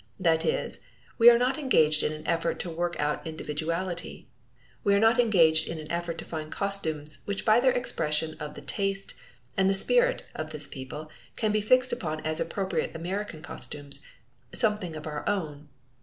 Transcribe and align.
That 0.19 0.43
is, 0.47 0.79
we 1.19 1.29
are 1.29 1.37
not 1.37 1.59
engaged 1.59 2.01
in 2.01 2.11
an 2.11 2.25
effort 2.25 2.57
to 2.61 2.71
work 2.71 2.99
out 2.99 3.27
individuality. 3.27 4.27
We 4.83 4.95
are 4.95 4.99
not 4.99 5.19
engaged 5.19 5.67
in 5.67 5.77
an 5.77 5.91
effort 5.91 6.17
to 6.17 6.25
find 6.25 6.51
costumes 6.51 7.19
which 7.25 7.45
by 7.45 7.59
their 7.59 7.73
expression 7.73 8.35
of 8.39 8.55
the 8.55 8.61
taste 8.61 9.13
and 9.55 9.69
the 9.69 9.75
spirit 9.75 10.23
of 10.33 10.49
this 10.49 10.67
people 10.67 11.11
can 11.35 11.51
be 11.51 11.61
fixed 11.61 11.93
upon 11.93 12.21
as 12.21 12.39
appropriate 12.39 12.95
American 12.95 13.43
costumes, 13.43 14.01
something 14.51 14.95
of 14.95 15.05
our 15.05 15.23
own. 15.29 15.69